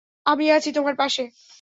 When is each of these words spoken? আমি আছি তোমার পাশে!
আমি 0.25 0.45
আছি 0.51 0.69
তোমার 0.71 0.95
পাশে! 0.95 1.23